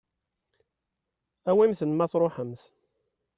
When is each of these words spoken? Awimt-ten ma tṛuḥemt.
Awimt-ten 1.49 1.91
ma 1.93 2.05
tṛuḥemt. 2.11 2.61